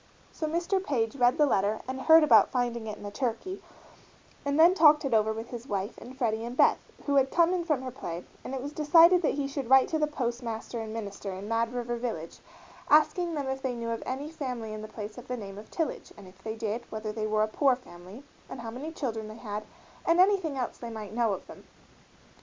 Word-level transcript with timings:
So 0.31 0.47
Mr. 0.47 0.83
Page 0.83 1.15
read 1.17 1.37
the 1.37 1.45
letter 1.45 1.79
and 1.87 2.01
heard 2.01 2.23
about 2.23 2.49
finding 2.49 2.87
it 2.87 2.97
in 2.97 3.03
the 3.03 3.11
turkey, 3.11 3.61
and 4.43 4.59
then 4.59 4.73
talked 4.73 5.05
it 5.05 5.13
over 5.13 5.31
with 5.31 5.49
his 5.49 5.67
wife 5.67 5.95
and 5.99 6.17
Freddie 6.17 6.43
and 6.43 6.57
Beth, 6.57 6.79
who 7.05 7.17
had 7.17 7.29
come 7.29 7.53
in 7.53 7.65
from 7.65 7.83
her 7.83 7.91
play, 7.91 8.23
and 8.43 8.55
it 8.55 8.63
was 8.63 8.73
decided 8.73 9.21
that 9.21 9.35
he 9.35 9.47
should 9.47 9.69
write 9.69 9.87
to 9.89 9.99
the 9.99 10.07
postmaster 10.07 10.79
and 10.79 10.91
minister 10.91 11.31
in 11.33 11.47
Mad 11.47 11.71
River 11.71 11.97
Village 11.97 12.39
asking 12.89 13.35
them 13.35 13.47
if 13.47 13.61
they 13.61 13.75
knew 13.75 13.91
of 13.91 14.01
any 14.03 14.31
family 14.31 14.73
in 14.73 14.81
the 14.81 14.87
place 14.87 15.19
of 15.19 15.27
the 15.27 15.37
name 15.37 15.59
of 15.59 15.69
Tillage, 15.69 16.11
and 16.17 16.27
if 16.27 16.41
they 16.43 16.55
did, 16.55 16.91
whether 16.91 17.11
they 17.11 17.27
were 17.27 17.43
a 17.43 17.47
poor 17.47 17.75
family, 17.75 18.23
and 18.49 18.61
how 18.61 18.71
many 18.71 18.91
children 18.91 19.27
they 19.27 19.37
had, 19.37 19.65
and 20.03 20.19
anything 20.19 20.57
else 20.57 20.79
they 20.79 20.89
might 20.89 21.13
know 21.13 21.31
of 21.33 21.45
them. 21.45 21.67